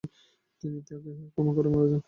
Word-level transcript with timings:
তিনি 0.61 0.79
তাকে 0.81 1.11
ক্ষমা 1.31 1.51
করে 1.57 1.69
মারা 1.69 1.87
যান। 1.87 1.99